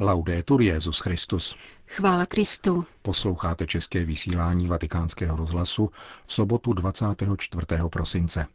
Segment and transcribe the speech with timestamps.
[0.00, 1.56] Laudetur Jezus Christus.
[1.86, 2.84] Chvála Kristu.
[3.02, 5.90] Posloucháte české vysílání Vatikánského rozhlasu
[6.24, 7.66] v sobotu 24.
[7.90, 8.46] prosince.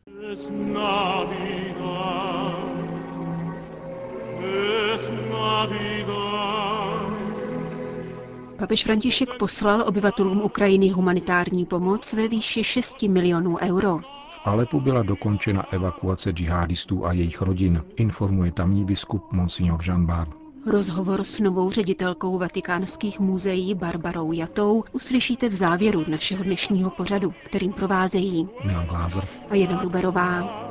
[8.58, 14.00] Papež František poslal obyvatelům Ukrajiny humanitární pomoc ve výši 6 milionů euro.
[14.30, 20.39] V Alepu byla dokončena evakuace džihadistů a jejich rodin, informuje tamní biskup Monsignor Jean Bart.
[20.66, 27.74] Rozhovor s novou ředitelkou vatikánských muzeí Barbarou Jatou uslyšíte v závěru našeho dnešního pořadu, kterým
[27.74, 30.70] provázejí Milan Glázer a Jana Gruberová.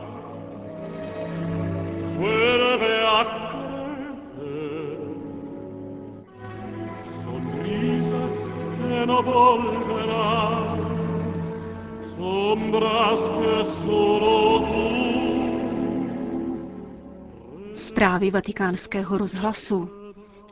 [17.98, 19.90] Zprávy vatikánského rozhlasu.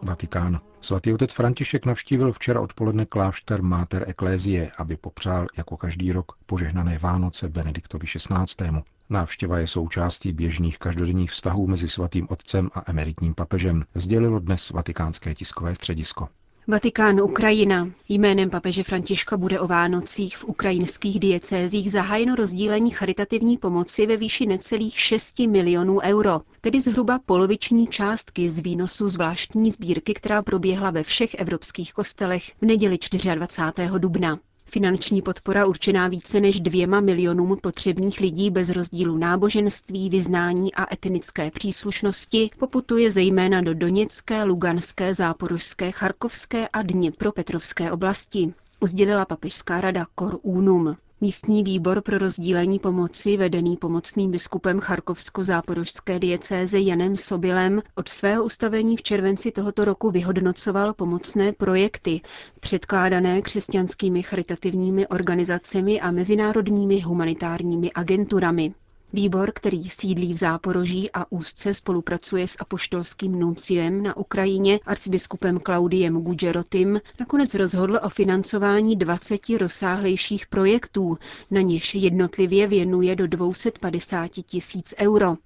[0.02, 0.60] Vatikán.
[0.80, 6.98] Svatý otec František navštívil včera odpoledne klášter Mater Ecclesiae, aby popřál jako každý rok požehnané
[6.98, 8.82] Vánoce Benediktovi XVI.
[9.10, 15.34] Návštěva je součástí běžných každodenních vztahů mezi svatým otcem a emeritním papežem, sdělilo dnes vatikánské
[15.34, 16.28] tiskové středisko.
[16.68, 17.88] Vatikán Ukrajina.
[18.08, 24.46] Jménem papeže Františka bude o Vánocích v ukrajinských diecézích zahájeno rozdílení charitativní pomoci ve výši
[24.46, 31.02] necelých 6 milionů euro, tedy zhruba poloviční částky z výnosu zvláštní sbírky, která proběhla ve
[31.02, 32.98] všech evropských kostelech v neděli
[33.34, 33.90] 24.
[33.98, 34.38] dubna.
[34.76, 41.50] Finanční podpora určená více než dvěma milionům potřebných lidí bez rozdílu náboženství, vyznání a etnické
[41.50, 48.52] příslušnosti poputuje zejména do Doněcké, Luganské, Záporožské, Charkovské a Dněpropetrovské oblasti,
[48.84, 50.96] sdělila papežská rada Cor Unum.
[51.20, 58.96] Místní výbor pro rozdílení pomoci, vedený pomocným biskupem Charkovsko-záporožské diecéze Janem Sobilem, od svého ustavení
[58.96, 62.20] v červenci tohoto roku vyhodnocoval pomocné projekty,
[62.60, 68.74] předkládané křesťanskými charitativními organizacemi a mezinárodními humanitárními agenturami.
[69.16, 76.22] Výbor, který sídlí v Záporoží a úzce spolupracuje s apoštolským nunciem na Ukrajině arcibiskupem Klaudiem
[76.22, 81.18] Gudžerotim, nakonec rozhodl o financování 20 rozsáhlejších projektů,
[81.50, 85.36] na něž jednotlivě věnuje do 250 tisíc euro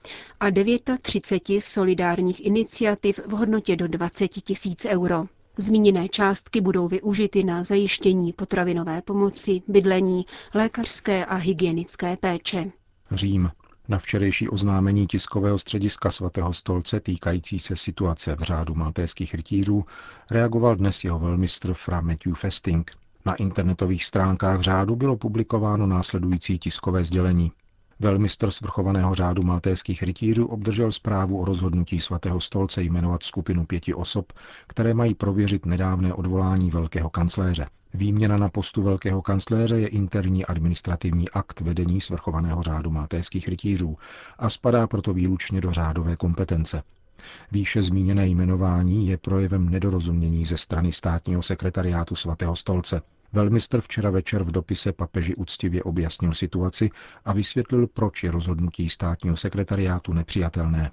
[0.40, 0.46] a
[1.02, 5.24] 39 solidárních iniciativ v hodnotě do 20 tisíc euro.
[5.56, 12.70] Zmíněné částky budou využity na zajištění potravinové pomoci, bydlení, lékařské a hygienické péče.
[13.10, 13.50] Řím.
[13.90, 19.84] Na včerejší oznámení tiskového střediska svatého stolce týkající se situace v řádu maltéských rytířů
[20.30, 22.90] reagoval dnes jeho velmistr Fra Matthew Festing.
[23.26, 27.52] Na internetových stránkách řádu bylo publikováno následující tiskové sdělení.
[28.00, 34.32] Velmistr svrchovaného řádu maltéských rytířů obdržel zprávu o rozhodnutí svatého stolce jmenovat skupinu pěti osob,
[34.66, 37.66] které mají prověřit nedávné odvolání velkého kancléře.
[37.94, 43.96] Výměna na postu velkého kancléře je interní administrativní akt vedení svrchovaného řádu maltéských rytířů
[44.38, 46.82] a spadá proto výlučně do řádové kompetence.
[47.52, 53.02] Výše zmíněné jmenování je projevem nedorozumění ze strany státního sekretariátu svatého stolce.
[53.32, 56.90] Velmistr včera večer v dopise papeži úctivě objasnil situaci
[57.24, 60.90] a vysvětlil, proč je rozhodnutí státního sekretariátu nepřijatelné.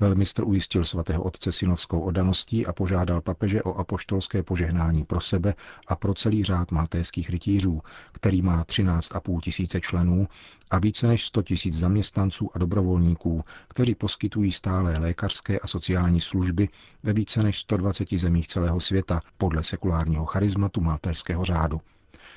[0.00, 5.54] Velmistr ujistil svatého otce synovskou odaností a požádal papeže o apoštolské požehnání pro sebe
[5.88, 7.80] a pro celý řád maltéských rytířů,
[8.12, 10.28] který má 13,5 tisíce členů
[10.70, 16.68] a více než 100 tisíc zaměstnanců a dobrovolníků, kteří poskytují stále lékařské a sociální služby
[17.02, 21.80] ve více než 120 zemích celého světa podle sekulárního charizmatu maltéského řádu.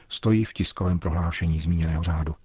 [0.09, 2.35] Stojí v tiskovém prohlášení zmíněného řádu.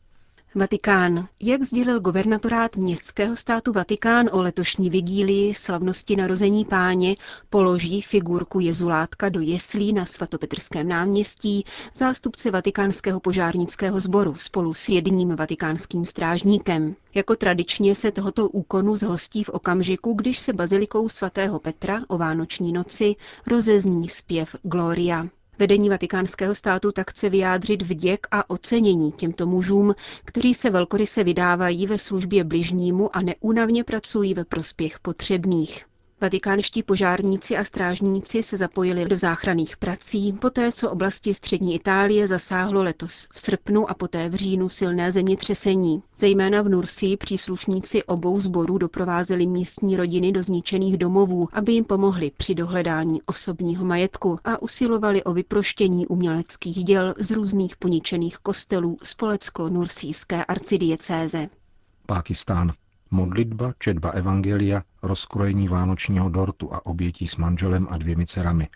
[0.55, 1.29] Vatikán.
[1.41, 7.15] Jak sdělil guvernatorát městského státu Vatikán o letošní vigílii slavnosti narození páně,
[7.51, 11.65] položí figurku Jezulátka do jeslí na svatopetrském náměstí
[11.95, 16.97] zástupce vatikánského požárnického sboru spolu s jedním vatikánským strážníkem.
[17.15, 22.73] Jako tradičně se tohoto úkonu zhostí v okamžiku, když se bazilikou svatého Petra o Vánoční
[22.73, 23.15] noci
[23.47, 25.29] rozezní zpěv Gloria.
[25.59, 29.95] Vedení vatikánského státu tak chce vyjádřit vděk a ocenění těmto mužům,
[30.25, 35.85] kteří se velkoryse vydávají ve službě bližnímu a neúnavně pracují ve prospěch potřebných.
[36.23, 42.83] Vatikánští požárníci a strážníci se zapojili do záchranných prací, poté co oblasti střední Itálie zasáhlo
[42.83, 46.03] letos v srpnu a poté v říjnu silné zemětřesení.
[46.19, 52.31] Zejména v Nursii příslušníci obou sborů doprovázeli místní rodiny do zničených domovů, aby jim pomohli
[52.37, 60.45] při dohledání osobního majetku a usilovali o vyproštění uměleckých děl z různých poničených kostelů spolecko-nursijské
[60.45, 61.49] arcidiecéze.
[62.07, 62.73] Pákistán.
[63.15, 68.69] Modlitba, četba evangelia, rozkrojení vánočního dortu a obětí s manželem a dvěmi dcerami.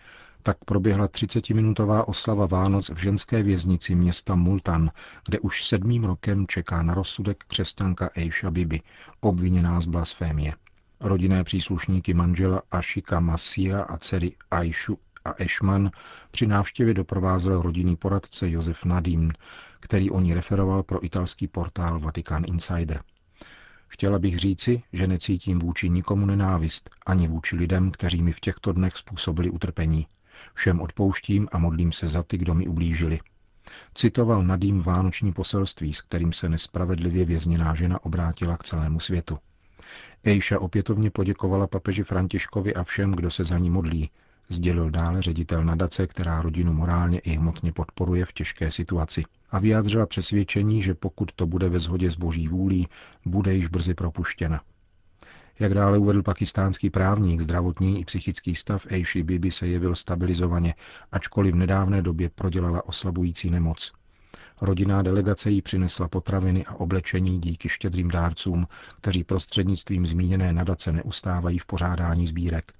[0.43, 4.91] Tak proběhla 30-minutová oslava Vánoc v ženské věznici města Multan,
[5.25, 8.81] kde už sedmým rokem čeká na rozsudek křesťanka Eisha Bibi,
[9.21, 10.53] obviněná z blasfémie.
[10.99, 15.91] Rodinné příslušníky manžela Ashika Masia a dcery Aishu a Ešman
[16.31, 19.31] při návštěvě doprovázel rodinný poradce Josef Nadim,
[19.79, 23.01] který o ní referoval pro italský portál Vatican Insider.
[23.87, 28.71] Chtěla bych říci, že necítím vůči nikomu nenávist, ani vůči lidem, kteří mi v těchto
[28.73, 30.07] dnech způsobili utrpení.
[30.53, 33.19] Všem odpouštím a modlím se za ty, kdo mi ublížili.
[33.93, 39.39] Citoval Nadým vánoční poselství, s kterým se nespravedlivě vězněná žena obrátila k celému světu.
[40.23, 44.09] Ejša opětovně poděkovala papeži Františkovi a všem, kdo se za ní modlí,
[44.49, 50.05] sdělil dále ředitel nadace, která rodinu morálně i hmotně podporuje v těžké situaci a vyjádřila
[50.05, 52.87] přesvědčení, že pokud to bude ve shodě s boží vůlí,
[53.25, 54.61] bude již brzy propuštěna.
[55.59, 60.73] Jak dále uvedl pakistánský právník, zdravotní i psychický stav Eishi Bibi se jevil stabilizovaně,
[61.11, 63.93] ačkoliv v nedávné době prodělala oslabující nemoc.
[64.61, 68.67] Rodinná delegace jí přinesla potraviny a oblečení díky štědrým dárcům,
[68.97, 72.73] kteří prostřednictvím zmíněné nadace neustávají v pořádání sbírek.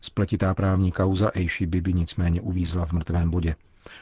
[0.00, 3.54] Spletitá právní kauza Eishi Bibi nicméně uvízla v mrtvém bodě.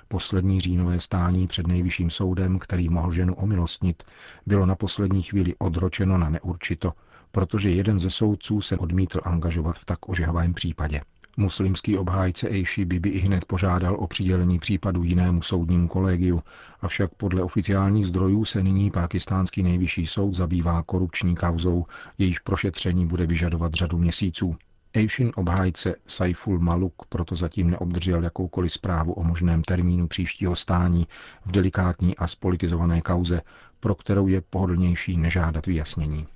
[0.08, 4.02] Poslední říjnové stání před nejvyšším soudem, který mohl ženu omilostnit,
[4.46, 6.92] bylo na poslední chvíli odročeno na neurčito,
[7.32, 11.00] protože jeden ze soudců se odmítl angažovat v tak ožehavém případě.
[11.38, 16.42] Muslimský obhájce Eishi Bibi i hned požádal o přidělení případu jinému soudnímu kolegiu,
[16.80, 21.86] avšak podle oficiálních zdrojů se nyní pakistánský nejvyšší soud zabývá korupční kauzou,
[22.18, 24.56] jejíž prošetření bude vyžadovat řadu měsíců.
[24.96, 31.06] Eishin obhájce Saiful Maluk proto zatím neobdržel jakoukoliv zprávu o možném termínu příštího stání
[31.44, 33.40] v delikátní a spolitizované kauze,
[33.80, 36.26] pro kterou je pohodlnější nežádat vyjasnění.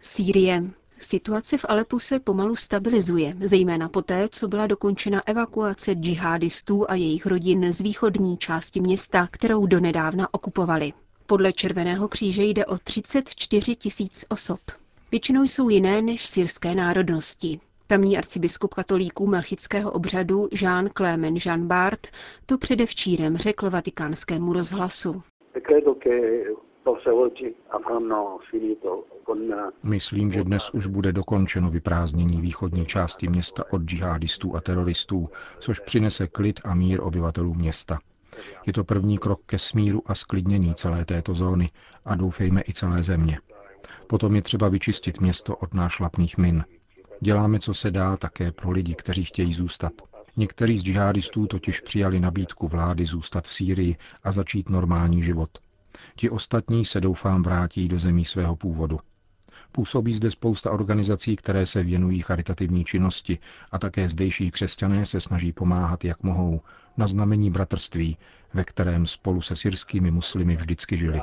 [0.00, 0.64] Sýrie.
[0.98, 7.26] Situace v Alepu se pomalu stabilizuje, zejména poté, co byla dokončena evakuace džihadistů a jejich
[7.26, 10.92] rodin z východní části města, kterou donedávna okupovali.
[11.26, 14.60] Podle Červeného kříže jde o 34 tisíc osob.
[15.10, 17.60] Většinou jsou jiné než syrské národnosti.
[17.94, 22.06] Tamní arcibiskup katolíků melchického obřadu Jean Clément Jean Bart
[22.46, 25.22] to předevčírem řekl vatikánskému rozhlasu.
[29.82, 35.80] Myslím, že dnes už bude dokončeno vyprázdnění východní části města od džihadistů a teroristů, což
[35.80, 37.98] přinese klid a mír obyvatelům města.
[38.66, 41.70] Je to první krok ke smíru a sklidnění celé této zóny
[42.04, 43.38] a doufejme i celé země.
[44.06, 46.64] Potom je třeba vyčistit město od nášlapných min.
[47.20, 49.92] Děláme, co se dá, také pro lidi, kteří chtějí zůstat.
[50.36, 55.50] Někteří z džihadistů totiž přijali nabídku vlády zůstat v Sýrii a začít normální život.
[56.16, 59.00] Ti ostatní se doufám vrátí do zemí svého původu.
[59.72, 63.38] Působí zde spousta organizací, které se věnují charitativní činnosti
[63.72, 66.60] a také zdejší křesťané se snaží pomáhat, jak mohou,
[66.96, 68.16] na znamení bratrství,
[68.54, 71.20] ve kterém spolu se syrskými muslimy vždycky žili.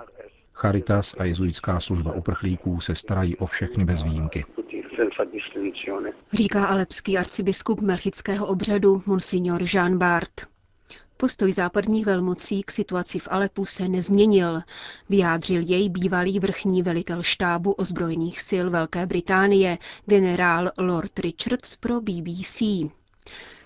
[0.53, 4.45] Charitas a jezuitská služba uprchlíků se starají o všechny bez výjimky.
[6.33, 10.51] Říká alepský arcibiskup melchického obřadu Monsignor Jean Bart.
[11.17, 14.61] Postoj západních velmocí k situaci v Alepu se nezměnil.
[15.09, 22.61] Vyjádřil jej bývalý vrchní velitel štábu ozbrojených sil Velké Británie, generál Lord Richards pro BBC.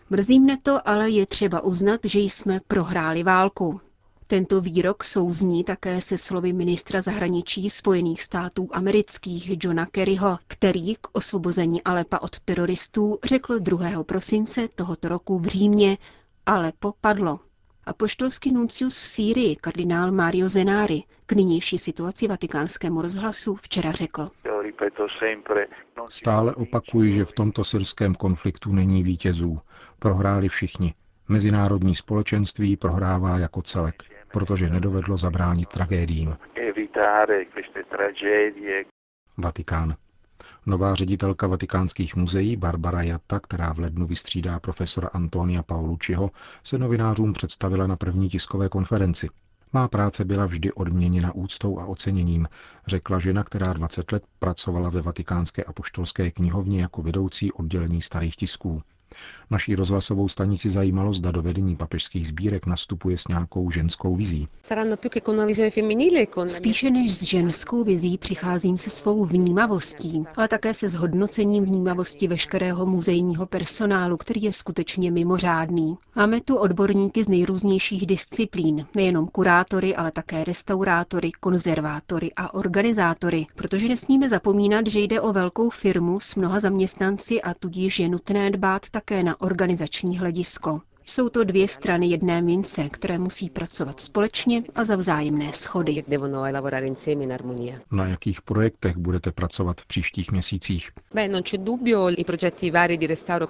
[0.10, 3.82] Mrzí mne to, ale je třeba uznat, že jsme prohráli válku.
[4.28, 11.08] Tento výrok souzní také se slovy ministra zahraničí Spojených států amerických Johna Kerryho, který k
[11.12, 14.04] osvobození Alepa od teroristů řekl 2.
[14.04, 15.98] prosince tohoto roku v Římě
[16.46, 17.40] Alepo padlo.
[17.86, 24.30] A poštolský nuncius v Sýrii, kardinál Mario Zenari, k nynější situaci vatikánskému rozhlasu včera řekl.
[26.10, 29.60] Stále opakuji, že v tomto syrském konfliktu není vítězů.
[30.00, 30.94] Prohráli všichni.
[31.28, 36.38] Mezinárodní společenství prohrává jako celek protože nedovedlo zabránit tragédiím.
[39.38, 39.96] Vatikán.
[40.66, 46.32] Nová ředitelka vatikánských muzeí Barbara Jatta, která v lednu vystřídá profesora Antonia Paolucciho,
[46.64, 49.30] se novinářům představila na první tiskové konferenci.
[49.74, 52.48] Má práce byla vždy odměněna úctou a oceněním,
[52.88, 58.82] řekla žena, která 20 let pracovala ve vatikánské apoštolské knihovně jako vedoucí oddělení starých tisků.
[59.50, 64.48] Naší rozhlasovou stanici zajímalo, zda do vedení papežských sbírek nastupuje s nějakou ženskou vizí.
[66.48, 72.86] Spíše než s ženskou vizí přicházím se svou vnímavostí, ale také se zhodnocením vnímavosti veškerého
[72.86, 75.98] muzejního personálu, který je skutečně mimořádný.
[76.16, 83.88] Máme tu odborníky z nejrůznějších disciplín, nejenom kurátory, ale také restaurátory, konzervátory a organizátory, protože
[83.88, 88.90] nesmíme zapomínat, že jde o velkou firmu s mnoha zaměstnanci a tudíž je nutné dbát
[89.08, 90.82] také na organizační hledisko.
[91.06, 96.04] Jsou to dvě strany jedné mince, které musí pracovat společně a za vzájemné schody.
[97.92, 100.92] Na jakých projektech budete pracovat v příštích měsících?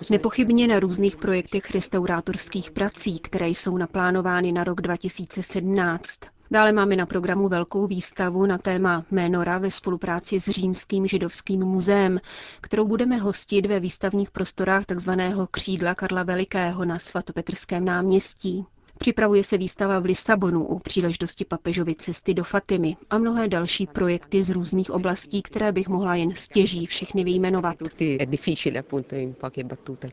[0.10, 6.20] Nepochybně na různých projektech restaurátorských prací, které jsou naplánovány na rok 2017.
[6.52, 12.20] Dále máme na programu velkou výstavu na téma Menora ve spolupráci s Římským židovským muzeem,
[12.62, 15.12] kterou budeme hostit ve výstavních prostorách tzv.
[15.52, 18.66] křídla Karla Velikého na svatopetrském náměstí.
[18.98, 24.44] Připravuje se výstava v Lisabonu u příležitosti papežovy cesty do Fatimy a mnohé další projekty
[24.44, 27.76] z různých oblastí, které bych mohla jen stěží všechny vyjmenovat.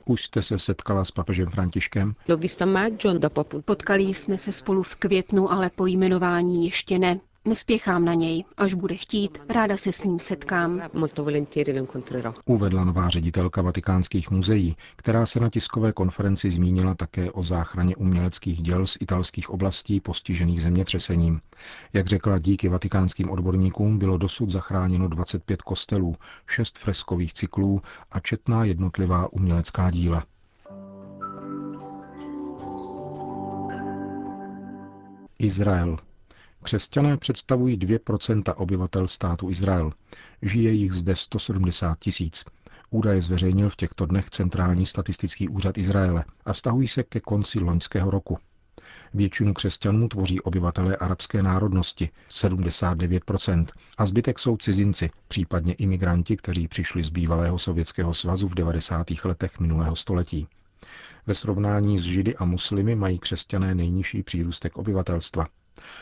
[0.05, 2.15] Už jste se setkala s papežem Františkem?
[3.65, 7.21] Potkali jsme se spolu v květnu, ale po jmenování ještě ne.
[7.45, 8.45] Nespěchám na něj.
[8.57, 10.81] Až bude chtít, ráda se s ním setkám.
[12.45, 18.63] Uvedla nová ředitelka vatikánských muzeí, která se na tiskové konferenci zmínila také o záchraně uměleckých
[18.63, 21.41] děl z italských oblastí postižených zemětřesením.
[21.93, 26.15] Jak řekla, díky vatikánským odborníkům bylo dosud zachráněno 25 kostelů,
[26.47, 27.83] 6 freskových cyklů
[28.13, 30.25] a četná jednotlivá umělecká díla.
[35.39, 35.99] Izrael.
[36.63, 39.93] Křesťané představují 2% obyvatel státu Izrael.
[40.43, 42.45] Žije jich zde 170 tisíc.
[42.91, 48.11] Údaje zveřejnil v těchto dnech Centrální statistický úřad Izraele a vztahují se ke konci loňského
[48.11, 48.39] roku.
[49.15, 53.67] Většinu křesťanů tvoří obyvatelé arabské národnosti, 79%,
[53.99, 59.07] a zbytek jsou cizinci, případně imigranti, kteří přišli z bývalého Sovětského svazu v 90.
[59.25, 60.49] letech minulého století.
[61.27, 65.47] Ve srovnání s Židy a muslimy mají křesťané nejnižší přírůstek obyvatelstva.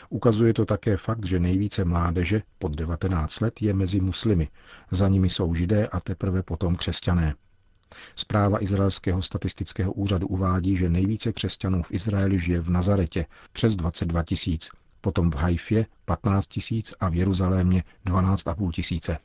[0.09, 4.49] Ukazuje to také fakt, že nejvíce mládeže pod 19 let je mezi muslimy,
[4.91, 7.33] za nimi jsou židé a teprve potom křesťané.
[8.15, 14.23] Zpráva Izraelského statistického úřadu uvádí, že nejvíce křesťanů v Izraeli žije v Nazaretě přes 22
[14.23, 14.69] tisíc,
[15.01, 19.17] potom v Haifě 15 tisíc a v Jeruzalémě 12,5 tisíce.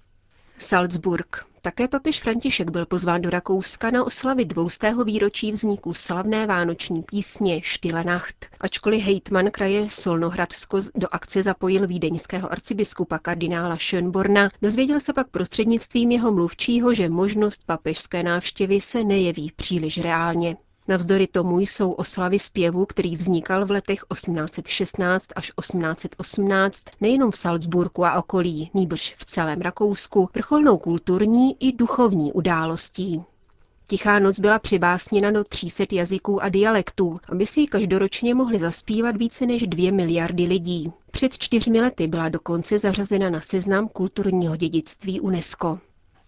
[0.58, 1.46] Salzburg.
[1.62, 7.62] Také papež František byl pozván do Rakouska na oslavy dvoustého výročí vzniku slavné vánoční písně
[7.62, 8.46] Štile Nacht.
[8.60, 16.10] Ačkoliv hejtman kraje Solnohradsko do akce zapojil vídeňského arcibiskupa kardinála Schönborna, dozvěděl se pak prostřednictvím
[16.10, 20.56] jeho mluvčího, že možnost papežské návštěvy se nejeví příliš reálně.
[20.88, 28.04] Navzdory tomu jsou oslavy zpěvu, který vznikal v letech 1816 až 1818 nejenom v Salzburgu
[28.04, 33.22] a okolí, nýbrž v celém Rakousku, vrcholnou kulturní i duchovní událostí.
[33.88, 39.16] Tichá noc byla přibásněna do 300 jazyků a dialektů, aby si ji každoročně mohli zaspívat
[39.16, 40.92] více než dvě miliardy lidí.
[41.10, 45.78] Před čtyřmi lety byla dokonce zařazena na seznam kulturního dědictví UNESCO.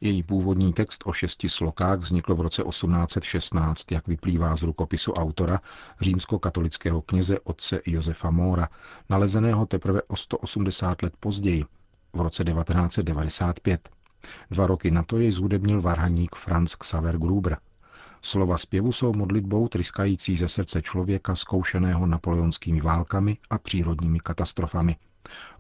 [0.01, 5.61] Její původní text o šesti slokách vznikl v roce 1816, jak vyplývá z rukopisu autora,
[6.01, 8.69] římskokatolického kněze otce Josefa Móra,
[9.09, 11.65] nalezeného teprve o 180 let později,
[12.13, 13.89] v roce 1995.
[14.51, 17.59] Dva roky na to jej zhudebnil varhaník Franz Xaver Gruber.
[18.23, 24.97] Slova zpěvu jsou modlitbou tryskající ze srdce člověka zkoušeného napoleonskými válkami a přírodními katastrofami.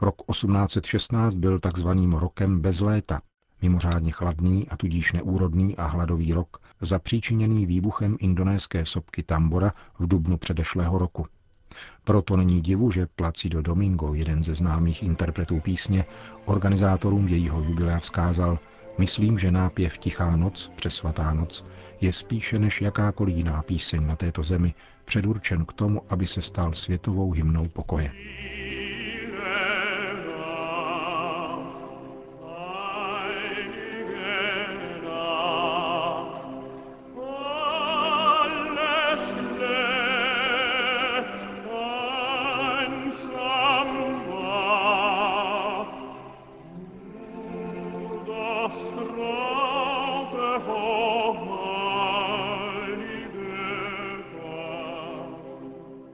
[0.00, 3.21] Rok 1816 byl takzvaným rokem bez léta,
[3.62, 10.36] mimořádně chladný a tudíž neúrodný a hladový rok, zapříčiněný výbuchem indonéské sopky Tambora v dubnu
[10.36, 11.26] předešlého roku.
[12.04, 16.04] Proto není divu, že Placido Domingo, jeden ze známých interpretů písně,
[16.44, 18.58] organizátorům jejího jubilea vzkázal,
[18.98, 21.64] myslím, že nápěv Tichá noc, přesvatá noc,
[22.00, 24.74] je spíše než jakákoliv jiná píseň na této zemi
[25.04, 28.12] předurčen k tomu, aby se stal světovou hymnou pokoje.